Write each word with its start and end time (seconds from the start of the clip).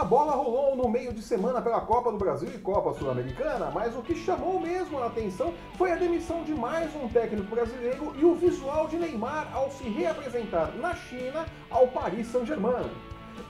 A 0.00 0.04
bola 0.04 0.32
rolou 0.32 0.74
no 0.74 0.88
meio 0.88 1.12
de 1.12 1.20
semana 1.20 1.60
pela 1.60 1.82
Copa 1.82 2.10
do 2.10 2.16
Brasil 2.16 2.48
e 2.48 2.56
Copa 2.56 2.94
Sul-Americana, 2.94 3.70
mas 3.70 3.94
o 3.94 4.00
que 4.00 4.14
chamou 4.14 4.58
mesmo 4.58 4.98
a 4.98 5.08
atenção 5.08 5.52
foi 5.76 5.92
a 5.92 5.96
demissão 5.96 6.42
de 6.42 6.54
mais 6.54 6.90
um 6.96 7.06
técnico 7.06 7.54
brasileiro 7.54 8.14
e 8.16 8.24
o 8.24 8.34
visual 8.34 8.88
de 8.88 8.96
Neymar 8.96 9.54
ao 9.54 9.70
se 9.70 9.84
reapresentar 9.84 10.74
na 10.78 10.94
China 10.94 11.44
ao 11.70 11.86
Paris 11.88 12.28
Saint-Germain. 12.28 12.90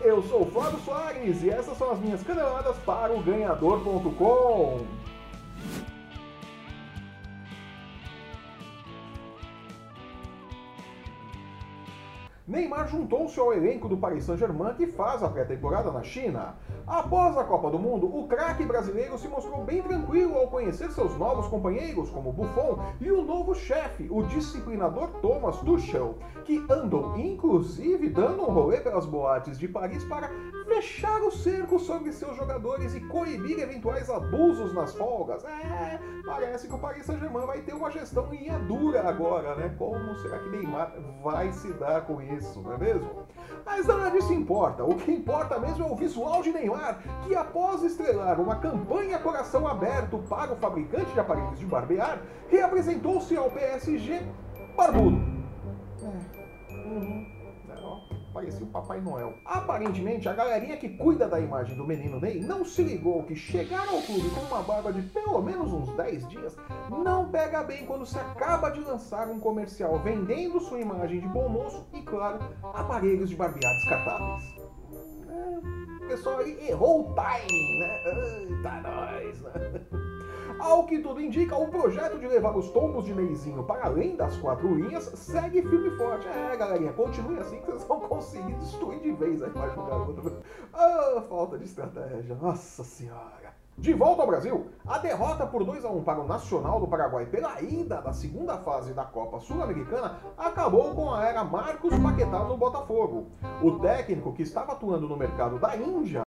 Eu 0.00 0.24
sou 0.24 0.42
o 0.42 0.50
Flávio 0.50 0.80
Soares 0.80 1.40
e 1.44 1.50
essas 1.50 1.78
são 1.78 1.92
as 1.92 2.00
minhas 2.00 2.20
caneladas 2.24 2.76
para 2.78 3.12
o 3.12 3.22
Ganhador.com. 3.22 4.80
Neymar 12.50 12.88
juntou-se 12.88 13.38
ao 13.38 13.52
elenco 13.52 13.88
do 13.88 13.96
Paris 13.96 14.24
Saint-Germain 14.24 14.74
que 14.74 14.88
faz 14.88 15.22
a 15.22 15.28
pré-temporada 15.28 15.92
na 15.92 16.02
China. 16.02 16.56
Após 16.84 17.38
a 17.38 17.44
Copa 17.44 17.70
do 17.70 17.78
Mundo, 17.78 18.12
o 18.12 18.26
craque 18.26 18.64
brasileiro 18.64 19.16
se 19.16 19.28
mostrou 19.28 19.62
bem 19.62 19.80
tranquilo 19.80 20.36
ao 20.36 20.48
conhecer 20.48 20.90
seus 20.90 21.16
novos 21.16 21.46
companheiros, 21.46 22.10
como 22.10 22.32
Buffon 22.32 22.80
e 23.00 23.08
o 23.12 23.22
novo 23.22 23.54
chefe, 23.54 24.08
o 24.10 24.24
disciplinador 24.24 25.10
Thomas 25.22 25.58
Tuchel, 25.58 26.16
que 26.44 26.60
andou 26.68 27.16
inclusive 27.16 28.08
dando 28.08 28.42
um 28.42 28.52
rolê 28.52 28.78
pelas 28.78 29.06
boates 29.06 29.56
de 29.56 29.68
Paris 29.68 30.02
para 30.02 30.28
fechar 30.70 31.20
o 31.22 31.32
cerco 31.32 31.80
sobre 31.80 32.12
seus 32.12 32.36
jogadores 32.36 32.94
e 32.94 33.00
coibir 33.00 33.58
eventuais 33.58 34.08
abusos 34.08 34.72
nas 34.72 34.94
folgas. 34.94 35.44
É, 35.44 35.98
parece 36.24 36.68
que 36.68 36.74
o 36.74 36.78
Paris 36.78 37.04
Saint-Germain 37.06 37.44
vai 37.44 37.60
ter 37.62 37.74
uma 37.74 37.90
gestão 37.90 38.26
linha 38.26 38.56
dura 38.60 39.08
agora, 39.08 39.56
né? 39.56 39.74
Como 39.76 40.14
será 40.18 40.38
que 40.38 40.48
Neymar 40.48 40.94
vai 41.24 41.52
se 41.52 41.72
dar 41.72 42.02
com 42.02 42.22
isso, 42.22 42.62
não 42.62 42.72
é 42.74 42.78
mesmo? 42.78 43.26
Mas 43.66 43.84
nada 43.86 44.10
disso 44.10 44.32
importa. 44.32 44.84
O 44.84 44.94
que 44.94 45.10
importa 45.10 45.58
mesmo 45.58 45.84
é 45.84 45.90
o 45.90 45.96
visual 45.96 46.40
de 46.40 46.52
Neymar, 46.52 47.02
que 47.26 47.34
após 47.34 47.82
estrelar 47.82 48.40
uma 48.40 48.54
campanha 48.56 49.18
coração 49.18 49.66
aberto 49.66 50.18
para 50.28 50.52
o 50.52 50.56
fabricante 50.56 51.12
de 51.12 51.18
aparelhos 51.18 51.58
de 51.58 51.66
barbear, 51.66 52.22
reapresentou-se 52.48 53.36
ao 53.36 53.50
PSG 53.50 54.22
barbudo. 54.76 55.16
É. 56.02 56.72
Uhum. 56.72 57.26
Não, 57.66 58.19
parecia 58.32 58.64
o 58.64 58.68
Papai 58.70 59.00
Noel. 59.00 59.34
Aparentemente, 59.44 60.28
a 60.28 60.32
galerinha 60.32 60.76
que 60.76 60.88
cuida 60.88 61.28
da 61.28 61.40
imagem 61.40 61.76
do 61.76 61.86
menino 61.86 62.20
Ney 62.20 62.40
não 62.40 62.64
se 62.64 62.82
ligou 62.82 63.24
que 63.24 63.34
chegar 63.34 63.88
ao 63.88 64.00
clube 64.02 64.30
com 64.30 64.40
uma 64.40 64.62
barba 64.62 64.92
de 64.92 65.02
pelo 65.02 65.42
menos 65.42 65.72
uns 65.72 65.94
10 65.96 66.28
dias 66.28 66.56
não 66.90 67.30
pega 67.30 67.62
bem 67.62 67.86
quando 67.86 68.06
se 68.06 68.18
acaba 68.18 68.70
de 68.70 68.80
lançar 68.80 69.28
um 69.28 69.38
comercial 69.38 69.98
vendendo 69.98 70.60
sua 70.60 70.80
imagem 70.80 71.20
de 71.20 71.28
bom 71.28 71.48
moço 71.48 71.86
e, 71.92 72.02
claro, 72.02 72.38
aparelhos 72.62 73.30
de 73.30 73.36
barbear 73.36 73.72
descartáveis. 73.74 74.54
É, 75.28 76.04
o 76.04 76.08
pessoal 76.08 76.40
errou 76.42 77.10
o 77.10 77.14
timing, 77.14 77.78
né? 77.78 78.02
Eita, 78.06 78.80
nós, 78.82 79.40
né? 79.42 80.00
Ao 80.60 80.84
que 80.84 80.98
tudo 80.98 81.20
indica, 81.22 81.56
o 81.56 81.68
projeto 81.68 82.18
de 82.18 82.28
levar 82.28 82.54
os 82.54 82.68
tombos 82.70 83.06
de 83.06 83.14
Neizinho 83.14 83.64
para 83.64 83.86
além 83.86 84.14
das 84.14 84.36
quatro 84.36 84.74
linhas 84.74 85.04
segue 85.04 85.62
firme 85.62 85.88
e 85.88 85.96
forte. 85.96 86.28
É, 86.28 86.54
galerinha, 86.54 86.92
continue 86.92 87.38
assim 87.38 87.60
que 87.60 87.66
vocês 87.66 87.84
vão 87.84 88.00
conseguir 88.00 88.52
destruir 88.54 89.00
de 89.00 89.10
vez 89.12 89.42
a 89.42 89.48
imagem 89.48 89.76
do 89.76 89.84
garoto. 89.84 90.42
Ah, 90.74 91.22
falta 91.28 91.58
de 91.58 91.64
estratégia, 91.64 92.34
nossa 92.36 92.84
senhora. 92.84 93.54
De 93.78 93.94
volta 93.94 94.20
ao 94.20 94.28
Brasil, 94.28 94.66
a 94.86 94.98
derrota 94.98 95.46
por 95.46 95.64
2 95.64 95.82
a 95.86 95.88
1 95.88 96.04
para 96.04 96.20
o 96.20 96.26
Nacional 96.26 96.78
do 96.78 96.86
Paraguai 96.86 97.24
pela 97.24 97.62
ida 97.62 98.02
da 98.02 98.12
segunda 98.12 98.58
fase 98.58 98.92
da 98.92 99.04
Copa 99.04 99.40
Sul-Americana 99.40 100.18
acabou 100.36 100.94
com 100.94 101.14
a 101.14 101.24
era 101.24 101.42
Marcos 101.42 101.98
Paquetá 101.98 102.44
no 102.44 102.58
Botafogo. 102.58 103.28
O 103.62 103.78
técnico 103.78 104.34
que 104.34 104.42
estava 104.42 104.72
atuando 104.72 105.08
no 105.08 105.16
mercado 105.16 105.58
da 105.58 105.74
Índia? 105.74 106.20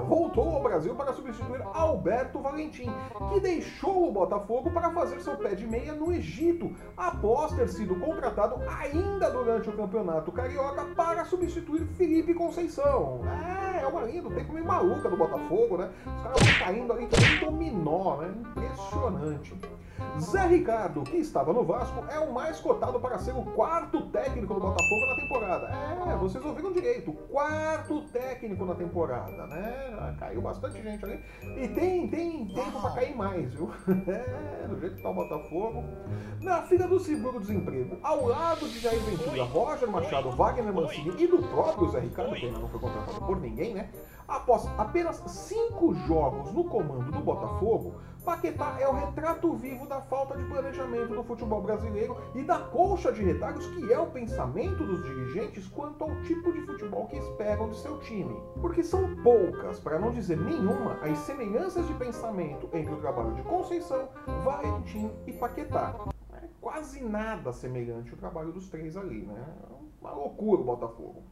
Voltou 0.00 0.48
ao 0.48 0.62
Brasil 0.62 0.94
para 0.94 1.12
substituir 1.12 1.62
Alberto 1.72 2.40
Valentim, 2.40 2.90
que 3.32 3.40
deixou 3.40 4.08
o 4.08 4.12
Botafogo 4.12 4.70
para 4.70 4.90
fazer 4.90 5.20
seu 5.20 5.36
pé 5.36 5.54
de 5.54 5.66
meia 5.66 5.92
no 5.92 6.12
Egito, 6.12 6.74
após 6.96 7.52
ter 7.52 7.68
sido 7.68 7.94
contratado 7.96 8.56
ainda 8.68 9.30
durante 9.30 9.68
o 9.68 9.76
Campeonato 9.76 10.32
Carioca 10.32 10.84
para 10.96 11.24
substituir 11.24 11.86
Felipe 11.96 12.34
Conceição. 12.34 13.20
É, 13.24 13.73
é 13.80 13.86
uma 13.86 14.02
linha 14.02 14.22
do 14.22 14.30
tempo 14.30 14.52
meio 14.52 14.66
maluca 14.66 15.08
do 15.08 15.16
Botafogo, 15.16 15.76
né? 15.78 15.90
Os 16.06 16.22
caras 16.22 16.42
vão 16.42 16.58
caindo 16.66 16.92
ali 16.92 17.06
que 17.06 17.20
nem 17.20 17.38
dominó, 17.40 18.16
né? 18.16 18.34
Impressionante. 18.50 19.54
Zé 20.20 20.46
Ricardo, 20.46 21.02
que 21.02 21.16
estava 21.16 21.52
no 21.52 21.64
Vasco, 21.64 22.04
é 22.10 22.18
o 22.18 22.32
mais 22.32 22.60
cotado 22.60 23.00
para 23.00 23.18
ser 23.18 23.32
o 23.32 23.42
quarto 23.42 24.00
técnico 24.10 24.54
do 24.54 24.60
Botafogo 24.60 25.06
na 25.06 25.16
temporada. 25.16 25.66
É, 26.12 26.16
vocês 26.16 26.44
ouviram 26.44 26.72
direito, 26.72 27.12
quarto 27.12 28.02
técnico 28.12 28.64
na 28.64 28.74
temporada, 28.74 29.46
né? 29.46 30.16
Caiu 30.18 30.40
bastante 30.40 30.80
gente 30.82 31.04
ali. 31.04 31.20
E 31.42 31.68
tem, 31.68 32.08
tem 32.08 32.46
tempo 32.46 32.80
para 32.80 32.90
cair 32.90 33.16
mais, 33.16 33.52
viu? 33.54 33.70
É, 34.06 34.66
do 34.68 34.78
jeito 34.78 34.96
que 34.96 35.02
tá 35.02 35.10
o 35.10 35.14
Botafogo. 35.14 35.84
Na 36.40 36.62
fila 36.62 36.86
do 36.86 36.98
seguro-desemprego, 37.00 37.98
ao 38.02 38.26
lado 38.26 38.68
de 38.68 38.78
Jair 38.78 39.00
Ventura, 39.00 39.44
Roger 39.44 39.90
Machado, 39.90 40.30
Wagner 40.30 40.72
Mancini 40.72 41.14
e 41.18 41.26
do 41.26 41.38
próprio 41.38 41.88
Zé 41.90 42.00
Ricardo, 42.00 42.34
que 42.34 42.46
ainda 42.46 42.58
não 42.58 42.68
foi 42.68 42.80
contratado 42.80 43.20
por 43.20 43.40
ninguém, 43.40 43.63
né? 43.72 43.88
Após 44.26 44.66
apenas 44.78 45.22
cinco 45.26 45.94
jogos 45.94 46.52
no 46.52 46.64
comando 46.64 47.12
do 47.12 47.20
Botafogo, 47.20 47.94
Paquetá 48.24 48.78
é 48.80 48.88
o 48.88 48.92
retrato 48.94 49.52
vivo 49.52 49.86
da 49.86 50.00
falta 50.00 50.34
de 50.34 50.44
planejamento 50.44 51.14
do 51.14 51.22
futebol 51.22 51.60
brasileiro 51.60 52.16
e 52.34 52.42
da 52.42 52.58
colcha 52.58 53.12
de 53.12 53.22
retalhos 53.22 53.66
que 53.66 53.92
é 53.92 53.98
o 53.98 54.06
pensamento 54.06 54.82
dos 54.82 55.04
dirigentes 55.04 55.68
quanto 55.68 56.04
ao 56.04 56.22
tipo 56.22 56.50
de 56.50 56.62
futebol 56.62 57.06
que 57.06 57.18
esperam 57.18 57.68
de 57.68 57.76
seu 57.76 57.98
time. 57.98 58.34
Porque 58.62 58.82
são 58.82 59.14
poucas, 59.16 59.78
para 59.78 59.98
não 59.98 60.10
dizer 60.10 60.38
nenhuma, 60.38 60.94
as 61.02 61.18
semelhanças 61.18 61.86
de 61.86 61.92
pensamento 61.94 62.66
entre 62.72 62.94
o 62.94 63.00
trabalho 63.00 63.34
de 63.34 63.42
Conceição, 63.42 64.08
Valentim 64.42 65.12
e 65.26 65.32
Paquetá. 65.34 65.94
É 66.32 66.48
quase 66.62 67.04
nada 67.04 67.52
semelhante 67.52 68.14
o 68.14 68.16
trabalho 68.16 68.52
dos 68.52 68.70
três 68.70 68.96
ali, 68.96 69.26
né? 69.26 69.44
Uma 70.04 70.12
loucura 70.12 70.60
o 70.60 70.64
Botafogo. 70.64 71.22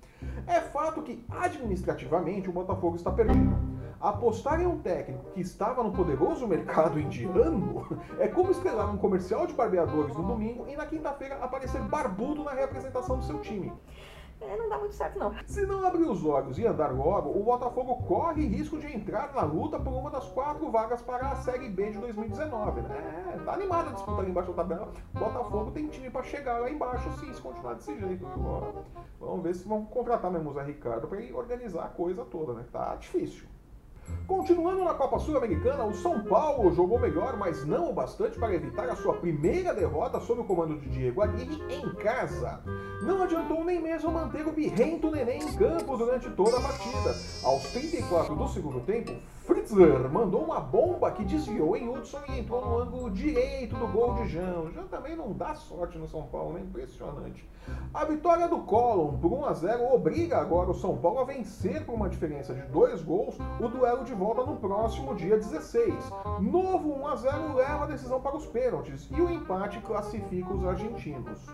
É 0.46 0.58
fato 0.58 1.02
que, 1.02 1.22
administrativamente, 1.28 2.48
o 2.48 2.52
Botafogo 2.52 2.96
está 2.96 3.12
perdido. 3.12 3.54
Apostar 4.00 4.62
em 4.62 4.66
um 4.66 4.78
técnico 4.78 5.30
que 5.32 5.42
estava 5.42 5.82
no 5.82 5.92
poderoso 5.92 6.48
mercado 6.48 6.98
indiano 6.98 7.86
é 8.18 8.26
como 8.26 8.50
estrelar 8.50 8.90
um 8.90 8.96
comercial 8.96 9.46
de 9.46 9.52
barbeadores 9.52 10.16
no 10.16 10.22
domingo 10.22 10.66
e 10.66 10.74
na 10.74 10.86
quinta-feira 10.86 11.36
aparecer 11.36 11.82
barbudo 11.82 12.42
na 12.42 12.52
representação 12.52 13.18
do 13.18 13.24
seu 13.24 13.40
time. 13.40 13.70
É, 14.48 14.56
não 14.56 14.68
dá 14.68 14.78
muito 14.78 14.94
certo, 14.94 15.18
não. 15.18 15.34
Se 15.46 15.64
não 15.66 15.86
abrir 15.86 16.04
os 16.04 16.24
olhos 16.24 16.58
e 16.58 16.66
andar 16.66 16.92
logo, 16.92 17.30
o 17.30 17.42
Botafogo 17.42 17.96
corre 18.06 18.46
risco 18.46 18.78
de 18.78 18.86
entrar 18.86 19.32
na 19.34 19.42
luta 19.42 19.78
por 19.78 19.92
uma 19.92 20.10
das 20.10 20.28
quatro 20.28 20.70
vagas 20.70 21.02
para 21.02 21.28
a 21.28 21.36
Série 21.36 21.68
B 21.68 21.90
de 21.90 21.98
2019. 21.98 22.82
Né? 22.82 23.34
É, 23.34 23.38
tá 23.44 23.54
animado 23.54 23.90
a 23.90 23.92
disputa 23.92 24.20
ali 24.20 24.30
embaixo 24.30 24.52
da 24.52 24.62
tabela. 24.62 24.92
O 25.14 25.18
Botafogo 25.18 25.70
tem 25.70 25.88
time 25.88 26.10
para 26.10 26.22
chegar 26.22 26.58
lá 26.58 26.70
embaixo 26.70 27.10
sim, 27.18 27.32
se 27.32 27.40
continuar 27.40 27.74
desse 27.74 27.98
jeito. 27.98 28.26
Ó, 28.44 28.82
Vamos 29.20 29.44
ver 29.44 29.54
se 29.54 29.68
vão 29.68 29.84
contratar 29.84 30.30
mesmo 30.30 30.50
o 30.50 30.52
Zé 30.52 30.64
Ricardo 30.64 31.06
para 31.06 31.20
ir 31.20 31.32
organizar 31.32 31.84
a 31.84 31.88
coisa 31.88 32.24
toda, 32.24 32.54
né? 32.54 32.64
Tá 32.72 32.96
difícil. 32.96 33.46
Continuando 34.26 34.84
na 34.84 34.94
Copa 34.94 35.18
Sul-Americana, 35.18 35.84
o 35.84 35.92
São 35.94 36.22
Paulo 36.22 36.72
jogou 36.72 36.98
melhor, 36.98 37.36
mas 37.36 37.66
não 37.66 37.90
o 37.90 37.92
bastante 37.92 38.38
para 38.38 38.54
evitar 38.54 38.88
a 38.88 38.96
sua 38.96 39.14
primeira 39.14 39.74
derrota 39.74 40.20
sob 40.20 40.40
o 40.40 40.44
comando 40.44 40.78
de 40.78 40.88
Diego 40.88 41.22
Aguirre 41.22 41.60
em 41.68 41.94
casa. 41.96 42.60
Não 43.02 43.22
adiantou 43.22 43.64
nem 43.64 43.82
mesmo 43.82 44.10
manter 44.10 44.46
o 44.46 44.52
birrento 44.52 45.10
neném 45.10 45.42
em 45.42 45.56
campo 45.56 45.96
durante 45.96 46.30
toda 46.30 46.56
a 46.56 46.60
partida. 46.60 47.14
Aos 47.44 47.64
34 47.72 48.34
do 48.34 48.48
segundo 48.48 48.80
tempo, 48.80 49.12
Fritzler 49.44 50.08
mandou 50.08 50.44
uma 50.44 50.60
bomba 50.60 51.10
que 51.10 51.24
desviou 51.24 51.76
em 51.76 51.88
Hudson 51.88 52.20
e 52.28 52.38
entrou 52.38 52.64
no 52.64 52.78
ângulo 52.78 53.10
direito 53.10 53.74
do 53.74 53.88
gol 53.88 54.14
de 54.14 54.28
Jão. 54.28 54.70
Já 54.72 54.84
também 54.84 55.16
não 55.16 55.32
dá 55.32 55.54
sorte 55.54 55.98
no 55.98 56.08
São 56.08 56.22
Paulo, 56.22 56.54
né? 56.54 56.60
Impressionante. 56.60 57.46
A 57.92 58.04
vitória 58.04 58.48
do 58.48 58.58
Colom 58.60 59.18
por 59.18 59.32
1 59.32 59.44
a 59.46 59.52
0 59.52 59.94
obriga 59.94 60.38
agora 60.38 60.70
o 60.70 60.74
São 60.74 60.96
Paulo 60.96 61.18
a 61.20 61.24
vencer 61.24 61.84
por 61.84 61.94
uma 61.94 62.08
diferença 62.08 62.54
de 62.54 62.62
dois 62.62 63.02
gols 63.02 63.36
o 63.60 63.68
duelo 63.68 63.91
de 64.00 64.14
volta 64.14 64.42
no 64.42 64.56
próximo 64.56 65.14
dia 65.14 65.36
16. 65.36 65.94
Novo 66.40 66.94
1 67.00 67.06
a 67.06 67.16
0 67.16 67.54
leva 67.54 67.84
a 67.84 67.86
decisão 67.86 68.20
para 68.20 68.36
os 68.36 68.46
pênaltis 68.46 69.06
e 69.10 69.20
o 69.20 69.30
empate 69.30 69.80
classifica 69.80 70.52
os 70.52 70.64
argentinos. 70.64 71.46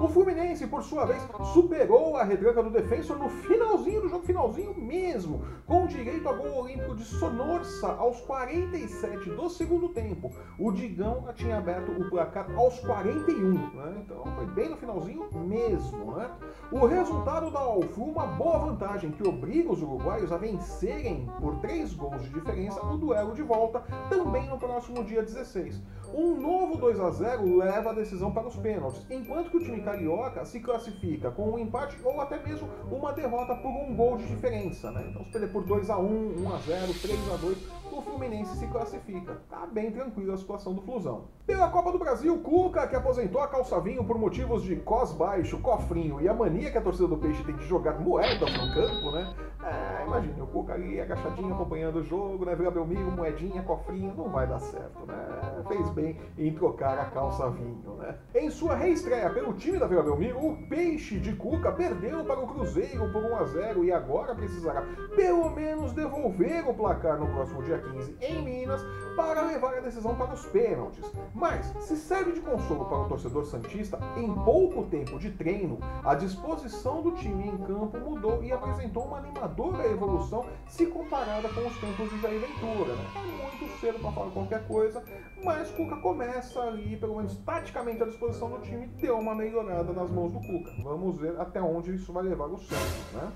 O 0.00 0.08
Fluminense, 0.08 0.66
por 0.66 0.82
sua 0.82 1.04
vez, 1.04 1.22
superou 1.52 2.16
a 2.16 2.24
retranca 2.24 2.62
do 2.62 2.70
Defensor 2.70 3.18
no 3.18 3.28
finalzinho 3.28 4.00
do 4.00 4.08
jogo, 4.08 4.24
finalzinho 4.24 4.74
mesmo, 4.74 5.44
com 5.66 5.86
direito 5.86 6.28
a 6.28 6.32
gol 6.32 6.62
olímpico 6.62 6.96
de 6.96 7.04
Sonorsa 7.04 7.88
aos 7.92 8.20
47 8.22 9.30
do 9.30 9.50
segundo 9.50 9.90
tempo. 9.90 10.32
O 10.58 10.72
Digão 10.72 11.28
tinha 11.34 11.58
aberto 11.58 11.92
o 11.92 12.08
placar 12.08 12.50
aos 12.56 12.78
41, 12.80 13.52
né? 13.52 14.02
então 14.04 14.24
foi 14.34 14.46
bem 14.46 14.70
no 14.70 14.76
finalzinho 14.76 15.28
mesmo. 15.34 16.16
Né? 16.16 16.30
O 16.70 16.86
resultado 16.86 17.50
dá 17.50 17.60
ao 17.60 17.82
Flu 17.82 18.06
uma 18.06 18.26
boa 18.26 18.58
vantagem 18.58 19.10
que 19.10 19.26
obriga 19.26 19.72
os 19.72 19.82
uruguaios 19.82 20.32
a 20.32 20.38
vencerem 20.38 21.28
por 21.40 21.56
3 21.56 21.81
3 21.82 21.94
gols 21.94 22.22
de 22.22 22.28
diferença 22.28 22.80
no 22.84 22.96
duelo 22.96 23.34
de 23.34 23.42
volta, 23.42 23.82
também 24.08 24.48
no 24.48 24.56
próximo 24.56 25.02
dia 25.02 25.22
16. 25.22 25.82
Um 26.14 26.40
novo 26.40 26.76
2 26.76 27.00
a 27.00 27.10
0 27.10 27.56
leva 27.56 27.90
a 27.90 27.92
decisão 27.94 28.30
para 28.30 28.46
os 28.46 28.54
pênaltis, 28.54 29.04
enquanto 29.10 29.50
que 29.50 29.56
o 29.56 29.60
time 29.60 29.80
carioca 29.80 30.44
se 30.44 30.60
classifica 30.60 31.30
com 31.30 31.50
um 31.50 31.58
empate 31.58 31.96
ou 32.04 32.20
até 32.20 32.40
mesmo 32.46 32.68
uma 32.90 33.12
derrota 33.12 33.56
por 33.56 33.70
um 33.70 33.96
gol 33.96 34.16
de 34.16 34.26
diferença. 34.26 34.90
Né? 34.92 35.06
Então, 35.10 35.24
se 35.24 35.30
perder 35.32 35.50
por 35.50 35.64
2 35.64 35.90
a 35.90 35.98
1 35.98 36.44
1 36.44 36.54
a 36.54 36.58
0 36.58 36.94
3 36.94 37.32
a 37.32 37.36
2 37.36 37.82
o 37.92 38.00
Fluminense 38.00 38.56
se 38.56 38.66
classifica. 38.68 39.38
Tá 39.50 39.66
bem 39.66 39.90
tranquila 39.90 40.34
a 40.34 40.36
situação 40.38 40.72
do 40.74 40.80
Flusão. 40.82 41.24
Pela 41.46 41.68
Copa 41.68 41.92
do 41.92 41.98
Brasil, 41.98 42.38
Cuca, 42.38 42.86
que 42.86 42.96
aposentou 42.96 43.40
a 43.40 43.48
calçavinho 43.48 44.04
por 44.04 44.18
motivos 44.18 44.62
de 44.62 44.76
cos 44.76 45.12
baixo, 45.12 45.58
cofrinho 45.58 46.20
e 46.20 46.28
a 46.28 46.34
mania 46.34 46.70
que 46.70 46.78
a 46.78 46.80
torcida 46.80 47.08
do 47.08 47.18
Peixe 47.18 47.42
tem 47.44 47.56
de 47.56 47.66
jogar 47.66 48.00
moedas 48.00 48.52
no 48.52 48.74
campo, 48.74 49.10
né? 49.12 49.34
É, 49.62 49.91
imagine, 50.04 50.40
o 50.40 50.46
Cuca 50.46 50.74
ali 50.74 51.00
agachadinho 51.00 51.54
acompanhando 51.54 51.96
o 51.96 52.02
jogo, 52.02 52.44
né? 52.44 52.54
Vila 52.54 52.70
Belmiro, 52.70 53.10
moedinha, 53.10 53.62
cofrinho, 53.62 54.14
não 54.16 54.28
vai 54.28 54.46
dar 54.46 54.58
certo, 54.60 55.06
né? 55.06 55.62
Fez 55.68 55.88
bem 55.90 56.18
em 56.38 56.52
trocar 56.54 56.98
a 56.98 57.04
calça 57.06 57.48
vinho, 57.50 57.96
né? 57.98 58.16
Em 58.34 58.50
sua 58.50 58.74
reestreia 58.74 59.30
pelo 59.30 59.52
time 59.54 59.78
da 59.78 59.86
Vila 59.86 60.02
Belmiro, 60.02 60.38
o 60.38 60.56
Peixe 60.68 61.18
de 61.18 61.34
Cuca 61.34 61.72
perdeu 61.72 62.24
para 62.24 62.40
o 62.40 62.46
Cruzeiro 62.46 63.10
por 63.12 63.22
1 63.22 63.36
a 63.36 63.44
0 63.44 63.84
e 63.84 63.92
agora 63.92 64.34
precisará 64.34 64.82
pelo 65.14 65.50
menos 65.50 65.92
devolver 65.92 66.68
o 66.68 66.74
placar 66.74 67.18
no 67.18 67.26
próximo 67.26 67.62
dia 67.62 67.78
15 67.78 68.16
em 68.20 68.42
Minas 68.42 68.82
para 69.16 69.42
levar 69.42 69.76
a 69.76 69.80
decisão 69.80 70.14
para 70.14 70.32
os 70.32 70.44
pênaltis. 70.46 71.04
Mas, 71.34 71.66
se 71.80 71.96
serve 71.96 72.32
de 72.32 72.40
consolo 72.40 72.84
para 72.86 72.98
o 72.98 73.08
torcedor 73.08 73.44
Santista, 73.44 73.98
em 74.16 74.32
pouco 74.44 74.84
tempo 74.84 75.18
de 75.18 75.30
treino, 75.30 75.78
a 76.04 76.14
disposição 76.14 77.02
do 77.02 77.12
time 77.12 77.48
em 77.48 77.56
campo 77.58 77.98
mudou 77.98 78.42
e 78.42 78.52
apresentou 78.52 79.04
uma 79.04 79.18
animadora 79.18 79.88
evolução 79.92 80.46
se 80.68 80.86
comparada 80.86 81.48
com 81.48 81.66
os 81.66 81.78
tempos 81.78 82.10
de 82.10 82.20
Jair 82.20 82.40
Ventura. 82.40 82.94
Né? 82.94 83.04
É 83.16 83.58
muito 83.58 83.80
cedo 83.80 83.98
para 84.00 84.12
falar 84.12 84.30
qualquer 84.30 84.66
coisa, 84.66 85.02
mas 85.42 85.70
Cuca 85.70 85.96
começa 85.96 86.60
ali, 86.60 86.96
pelo 86.96 87.16
menos 87.16 87.36
taticamente, 87.38 88.02
a 88.02 88.06
disposição 88.06 88.50
do 88.50 88.58
time 88.60 88.86
deu 88.86 89.18
uma 89.18 89.34
melhorada 89.34 89.92
nas 89.92 90.10
mãos 90.10 90.32
do 90.32 90.40
Cuca. 90.40 90.72
Vamos 90.82 91.16
ver 91.16 91.40
até 91.40 91.60
onde 91.60 91.94
isso 91.94 92.12
vai 92.12 92.22
levar 92.22 92.46
o 92.46 92.58
Santos, 92.58 93.12
né? 93.12 93.32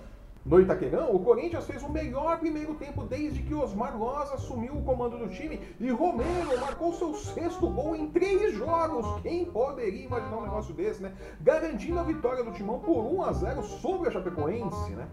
No 0.46 0.60
Itaquerão, 0.60 1.12
o 1.12 1.18
Corinthians 1.18 1.66
fez 1.66 1.82
o 1.82 1.88
melhor 1.88 2.38
primeiro 2.38 2.72
tempo 2.74 3.02
desde 3.02 3.42
que 3.42 3.52
Osmar 3.52 3.98
Loz 3.98 4.30
assumiu 4.30 4.74
o 4.74 4.82
comando 4.84 5.18
do 5.18 5.28
time 5.28 5.60
e 5.80 5.90
Romero 5.90 6.60
marcou 6.60 6.92
seu 6.92 7.14
sexto 7.14 7.68
gol 7.68 7.96
em 7.96 8.08
três 8.10 8.54
jogos. 8.54 9.20
Quem 9.22 9.44
poderia 9.46 10.04
imaginar 10.04 10.36
um 10.36 10.42
negócio 10.42 10.72
desse, 10.72 11.02
né? 11.02 11.12
Garantindo 11.40 11.98
a 11.98 12.04
vitória 12.04 12.44
do 12.44 12.52
Timão 12.52 12.78
por 12.78 13.04
1 13.12 13.22
a 13.24 13.32
0 13.32 13.62
sobre 13.64 14.08
a 14.08 14.12
Chapecoense, 14.12 14.92
né? 14.92 15.08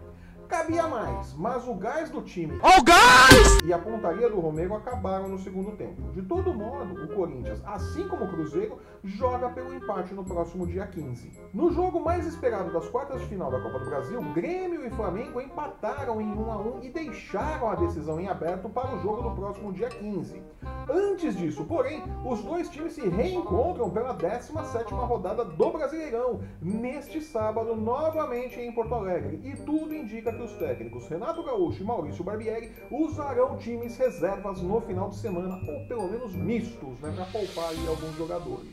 Cabia 0.54 0.86
mais, 0.86 1.34
mas 1.34 1.66
o 1.66 1.74
gás 1.74 2.10
do 2.10 2.22
time 2.22 2.60
oh, 2.62 2.82
gás! 2.84 3.58
e 3.64 3.72
a 3.72 3.78
pontaria 3.78 4.30
do 4.30 4.38
Romero 4.38 4.74
acabaram 4.74 5.26
no 5.26 5.36
segundo 5.36 5.72
tempo. 5.72 6.00
De 6.12 6.22
todo 6.22 6.54
modo, 6.54 6.94
o 7.02 7.08
Corinthians, 7.08 7.60
assim 7.66 8.06
como 8.06 8.24
o 8.24 8.28
Cruzeiro, 8.28 8.78
joga 9.02 9.48
pelo 9.48 9.74
empate 9.74 10.14
no 10.14 10.24
próximo 10.24 10.64
dia 10.64 10.86
15. 10.86 11.32
No 11.52 11.72
jogo 11.72 11.98
mais 11.98 12.24
esperado 12.24 12.72
das 12.72 12.88
quartas 12.88 13.20
de 13.20 13.26
final 13.26 13.50
da 13.50 13.60
Copa 13.60 13.80
do 13.80 13.86
Brasil, 13.86 14.22
Grêmio 14.32 14.86
e 14.86 14.90
Flamengo 14.90 15.40
empataram 15.40 16.20
em 16.20 16.32
1 16.32 16.52
a 16.52 16.56
1 16.56 16.84
e 16.84 16.90
deixaram 16.90 17.68
a 17.68 17.74
decisão 17.74 18.20
em 18.20 18.28
aberto 18.28 18.68
para 18.68 18.94
o 18.94 19.00
jogo 19.00 19.22
do 19.22 19.34
próximo 19.34 19.72
dia 19.72 19.88
15. 19.88 20.40
Antes 20.88 21.36
disso, 21.36 21.64
porém, 21.64 22.02
os 22.24 22.42
dois 22.42 22.68
times 22.68 22.92
se 22.92 23.08
reencontram 23.08 23.90
pela 23.90 24.16
17ª 24.16 25.06
rodada 25.06 25.44
do 25.44 25.70
Brasileirão, 25.70 26.40
neste 26.62 27.20
sábado, 27.20 27.74
novamente 27.74 28.60
em 28.60 28.70
Porto 28.70 28.94
Alegre, 28.94 29.40
e 29.42 29.56
tudo 29.56 29.94
indica 29.94 30.32
que 30.32 30.43
os 30.44 30.52
técnicos 30.52 31.08
Renato 31.08 31.42
Gaúcho 31.42 31.82
e 31.82 31.86
Maurício 31.86 32.22
Barbieri 32.22 32.70
usarão 32.90 33.56
times 33.56 33.96
reservas 33.96 34.60
no 34.60 34.80
final 34.82 35.08
de 35.08 35.16
semana, 35.16 35.58
ou 35.66 35.88
pelo 35.88 36.08
menos 36.08 36.34
mistos, 36.34 37.00
né, 37.00 37.12
para 37.16 37.24
poupar 37.26 37.70
alguns 37.88 38.16
jogadores. 38.16 38.70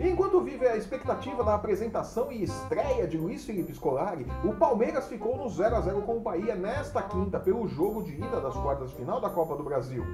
Enquanto 0.00 0.40
vive 0.40 0.66
a 0.66 0.76
expectativa 0.76 1.44
da 1.44 1.54
apresentação 1.54 2.32
e 2.32 2.42
estreia 2.42 3.06
de 3.06 3.16
Luiz 3.16 3.44
Felipe 3.44 3.74
Scolari, 3.74 4.26
o 4.44 4.52
Palmeiras 4.54 5.08
ficou 5.08 5.36
no 5.36 5.48
0 5.48 5.76
a 5.76 5.80
0 5.80 6.02
com 6.02 6.16
o 6.16 6.20
Bahia 6.20 6.54
nesta 6.54 7.02
quinta 7.02 7.38
pelo 7.38 7.68
jogo 7.68 8.02
de 8.02 8.14
ida 8.14 8.40
das 8.40 8.54
quartas 8.54 8.90
de 8.90 8.96
final 8.96 9.20
da 9.20 9.30
Copa 9.30 9.56
do 9.56 9.62
Brasil. 9.62 10.04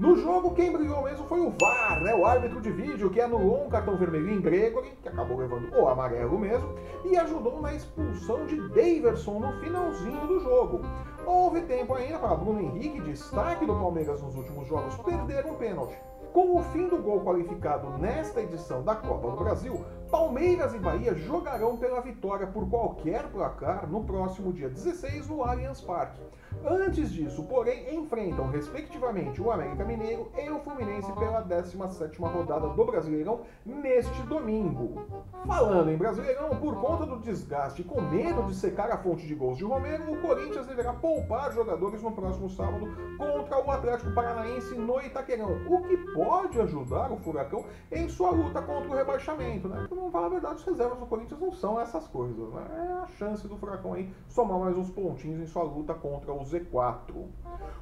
No 0.00 0.16
jogo, 0.16 0.54
quem 0.54 0.72
brilhou 0.72 1.02
mesmo 1.02 1.24
foi 1.28 1.40
o 1.40 1.50
VAR, 1.50 2.02
né, 2.02 2.12
o 2.12 2.26
árbitro 2.26 2.60
de 2.60 2.70
vídeo, 2.72 3.10
que 3.10 3.20
anulou 3.20 3.64
um 3.64 3.68
cartão 3.68 3.96
vermelho 3.96 4.28
em 4.28 4.40
Gregory, 4.40 4.92
que 5.00 5.08
acabou 5.08 5.38
levando 5.38 5.72
o 5.72 5.86
amarelo 5.86 6.36
mesmo, 6.36 6.74
e 7.04 7.16
ajudou 7.16 7.60
na 7.60 7.72
expulsão 7.72 8.44
de 8.44 8.56
Daverson 8.70 9.38
no 9.38 9.52
finalzinho 9.60 10.26
do 10.26 10.40
jogo. 10.40 10.80
Houve 11.24 11.62
tempo 11.62 11.94
ainda 11.94 12.18
para 12.18 12.34
Bruno 12.34 12.60
Henrique, 12.60 13.00
destaque 13.02 13.64
do 13.64 13.74
Palmeiras 13.74 14.20
nos 14.20 14.34
últimos 14.34 14.66
jogos, 14.66 14.96
perder 14.96 15.46
um 15.46 15.54
pênalti. 15.54 15.96
Com 16.34 16.56
o 16.56 16.62
fim 16.64 16.88
do 16.88 16.98
gol 16.98 17.20
qualificado 17.20 17.96
nesta 17.96 18.42
edição 18.42 18.82
da 18.82 18.96
Copa 18.96 19.30
do 19.30 19.36
Brasil, 19.36 19.84
Palmeiras 20.10 20.74
e 20.74 20.80
Bahia 20.80 21.14
jogarão 21.14 21.76
pela 21.76 22.00
vitória 22.00 22.44
por 22.44 22.68
qualquer 22.68 23.28
placar 23.28 23.88
no 23.88 24.02
próximo 24.02 24.52
dia 24.52 24.68
16 24.68 25.28
no 25.28 25.44
Allianz 25.44 25.80
Parque. 25.80 26.20
Antes 26.66 27.12
disso, 27.12 27.44
porém, 27.44 27.94
enfrentam 27.94 28.48
respectivamente 28.48 29.40
o 29.40 29.50
América 29.50 29.84
Mineiro 29.84 30.28
e 30.36 30.50
o 30.50 30.58
Fluminense 30.58 31.12
pela 31.12 31.44
17ª 31.44 32.28
rodada 32.28 32.68
do 32.68 32.84
Brasileirão 32.84 33.42
neste 33.64 34.22
domingo. 34.22 35.02
Falando 35.46 35.90
em 35.90 35.96
Brasileirão, 35.96 36.50
por 36.56 36.80
conta 36.80 37.06
do 37.06 37.20
desgaste 37.20 37.82
e 37.82 37.84
com 37.84 38.00
medo 38.00 38.42
de 38.44 38.54
secar 38.54 38.90
a 38.90 38.98
fonte 38.98 39.24
de 39.24 39.34
gols 39.36 39.58
de 39.58 39.64
Romero, 39.64 40.12
o 40.12 40.20
Corinthians 40.20 40.66
deverá 40.66 40.92
poupar 40.94 41.52
jogadores 41.52 42.02
no 42.02 42.10
próximo 42.10 42.50
sábado 42.50 42.88
contra 43.18 43.64
o 43.64 43.70
Atlético 43.70 44.12
Paranaense 44.12 44.74
no 44.74 45.00
Itaquerão, 45.00 45.60
o 45.68 45.82
que 45.82 45.96
pode 46.12 46.23
ajudar 46.64 47.12
o 47.12 47.16
Furacão 47.16 47.64
em 47.90 48.08
sua 48.08 48.30
luta 48.30 48.60
contra 48.60 48.88
o 48.88 48.94
rebaixamento, 48.94 49.68
né? 49.68 49.82
Então, 49.84 49.96
vamos 49.96 50.12
falar 50.12 50.26
a 50.26 50.30
verdade, 50.30 50.54
as 50.56 50.64
reservas 50.64 50.98
do 50.98 51.06
Corinthians 51.06 51.40
não 51.40 51.52
são 51.52 51.80
essas 51.80 52.06
coisas, 52.08 52.52
né? 52.52 52.66
É 52.76 52.92
a 53.02 53.06
chance 53.18 53.46
do 53.46 53.56
Furacão 53.56 53.94
aí 53.94 54.12
somar 54.28 54.58
mais 54.58 54.76
uns 54.76 54.90
pontinhos 54.90 55.40
em 55.40 55.46
sua 55.46 55.62
luta 55.62 55.94
contra 55.94 56.32
o 56.32 56.40
Z4. 56.40 57.26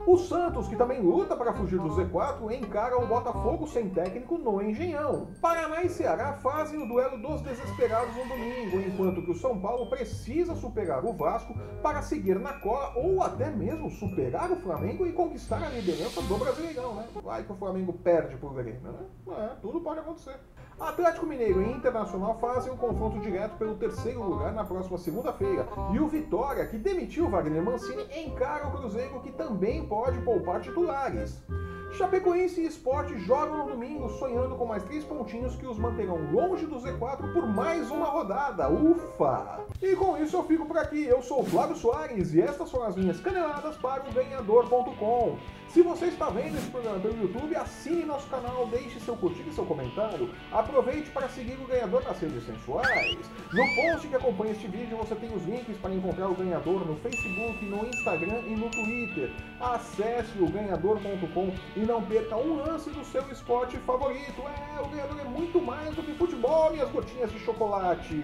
O 0.05 0.19
Santos, 0.19 0.67
que 0.67 0.75
também 0.75 1.01
luta 1.01 1.37
para 1.37 1.53
fugir 1.53 1.79
do 1.79 1.89
Z4, 1.91 2.51
encara 2.53 2.99
o 2.99 3.07
Botafogo 3.07 3.69
sem 3.69 3.89
técnico 3.89 4.37
no 4.37 4.61
Engenhão. 4.61 5.29
Paraná 5.41 5.85
e 5.85 5.89
Ceará 5.89 6.33
fazem 6.35 6.83
o 6.83 6.89
duelo 6.89 7.19
dos 7.19 7.41
desesperados 7.41 8.15
no 8.17 8.25
domingo, 8.25 8.81
enquanto 8.81 9.23
que 9.23 9.31
o 9.31 9.37
São 9.37 9.61
Paulo 9.61 9.89
precisa 9.89 10.57
superar 10.57 11.05
o 11.05 11.13
Vasco 11.13 11.55
para 11.81 12.03
seguir 12.03 12.39
na 12.41 12.55
cola 12.55 12.93
ou 12.97 13.23
até 13.23 13.49
mesmo 13.51 13.91
superar 13.91 14.51
o 14.51 14.57
Flamengo 14.57 15.07
e 15.07 15.13
conquistar 15.13 15.63
a 15.63 15.69
liderança 15.69 16.21
do 16.21 16.37
Brasileirão, 16.37 16.95
né? 16.95 17.07
Vai 17.23 17.45
que 17.45 17.53
o 17.53 17.57
Flamengo 17.57 17.93
perde 17.93 18.37
pro 18.37 18.51
Grêmio, 18.51 18.81
né? 18.81 19.07
É, 19.29 19.57
tudo 19.63 19.81
pode 19.81 20.01
acontecer. 20.01 20.35
Atlético 20.83 21.27
Mineiro 21.27 21.63
e 21.63 21.71
Internacional 21.71 22.39
fazem 22.41 22.73
um 22.73 22.77
confronto 22.77 23.21
direto 23.21 23.57
pelo 23.57 23.77
terceiro 23.77 24.23
lugar 24.23 24.53
na 24.53 24.65
próxima 24.65 24.99
segunda-feira. 24.99 25.67
E 25.93 26.01
o 26.01 26.09
Vitória, 26.09 26.67
que 26.67 26.77
demitiu 26.77 27.29
Wagner 27.29 27.63
Mancini, 27.63 28.05
encara 28.25 28.67
o 28.67 28.73
Cruzeiro, 28.73 29.21
que 29.21 29.31
também 29.31 29.87
pode 29.87 30.19
poupar 30.23 30.61
titulares. 30.61 31.41
Chapecoense 31.93 32.63
e 32.63 32.67
Sport 32.67 33.15
jogam 33.19 33.59
no 33.59 33.71
domingo, 33.73 34.09
sonhando 34.19 34.57
com 34.57 34.65
mais 34.65 34.83
três 34.85 35.05
pontinhos 35.05 35.57
que 35.57 35.67
os 35.67 35.79
manterão 35.79 36.33
longe 36.33 36.65
do 36.65 36.77
Z4 36.77 37.33
por 37.35 37.47
mais 37.47 37.91
uma 37.91 38.07
rodada. 38.07 38.69
Ufa! 38.69 39.61
E 39.81 39.95
com 39.95 40.17
isso 40.17 40.37
eu 40.37 40.45
fico 40.45 40.65
por 40.65 40.79
aqui. 40.79 41.05
Eu 41.05 41.23
sou 41.23 41.41
o 41.41 41.45
Flávio 41.45 41.77
Soares 41.77 42.33
e 42.33 42.41
estas 42.41 42.71
foram 42.71 42.87
as 42.87 42.97
minhas 42.97 43.21
caneladas 43.21 43.77
para 43.77 44.09
o 44.09 44.13
ganhador.com. 44.13 45.37
Se 45.73 45.81
você 45.81 46.07
está 46.07 46.29
vendo 46.29 46.59
esse 46.59 46.69
programa 46.71 47.01
pelo 47.01 47.19
YouTube, 47.19 47.57
assine 47.57 48.05
nosso 48.05 48.29
canal, 48.29 48.67
deixe 48.67 49.01
seu 49.01 49.17
curtir 49.17 49.49
e 49.49 49.55
seu 49.55 49.65
comentário. 49.65 50.29
Aproveite 50.53 51.11
para 51.11 51.31
seguir 51.31 51.59
o 51.59 51.67
ganhador 51.67 52.05
nas 52.05 52.19
redes 52.19 52.45
sensuais. 52.45 53.19
No 53.51 53.65
post 53.75 54.07
que 54.07 54.15
acompanha 54.15 54.53
este 54.53 54.67
vídeo 54.67 54.99
você 54.99 55.15
tem 55.15 55.35
os 55.35 55.43
links 55.45 55.79
para 55.79 55.95
encontrar 55.95 56.29
o 56.29 56.35
ganhador 56.35 56.87
no 56.87 56.95
Facebook, 56.97 57.65
no 57.65 57.87
Instagram 57.87 58.41
e 58.47 58.55
no 58.55 58.69
Twitter. 58.71 59.31
Acesse 59.59 60.39
o 60.39 60.51
ganhador.com 60.51 61.55
e 61.83 61.85
não 61.85 62.01
perca 62.01 62.37
um 62.37 62.57
lance 62.57 62.91
do 62.91 63.05
seu 63.05 63.23
esporte 63.31 63.77
favorito. 63.79 64.41
É, 64.47 64.81
o 64.81 64.87
ganhador 64.87 65.19
é 65.21 65.25
muito 65.25 65.61
mais 65.61 65.95
do 65.97 66.03
que 66.03 66.15
futebol 66.15 66.73
e 66.75 66.81
as 66.81 66.89
gotinhas 66.91 67.33
de 67.33 67.41
chocolate. 67.41 68.15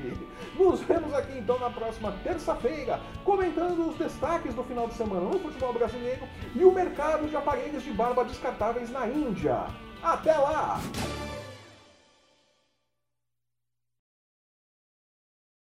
Nos 0.56 0.80
vemos 0.80 1.12
aqui 1.12 1.36
então 1.36 1.58
na 1.58 1.68
próxima 1.68 2.12
terça-feira, 2.22 3.00
comentando 3.24 3.88
os 3.88 3.96
destaques 3.96 4.54
do 4.54 4.62
final 4.62 4.86
de 4.86 4.94
semana 4.94 5.22
no 5.22 5.40
futebol 5.40 5.72
brasileiro 5.72 6.26
e 6.54 6.64
o 6.64 6.72
mercado 6.72 7.28
de 7.28 7.36
aparelhos 7.36 7.82
de 7.82 7.92
barba 7.92 8.24
descartáveis 8.24 8.90
na 8.90 9.08
Índia. 9.08 9.66
Até 10.02 10.32
lá! 10.34 10.80